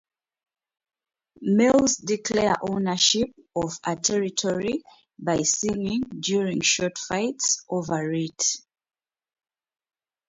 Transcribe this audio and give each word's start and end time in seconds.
Males 1.43 1.97
declare 1.97 2.55
ownership 2.67 3.29
of 3.55 3.79
a 3.85 3.95
territory 3.95 4.81
by 5.19 5.43
singing 5.43 6.01
during 6.19 6.59
short 6.61 6.97
flights 6.97 7.63
over 7.69 8.11
it. 8.11 8.55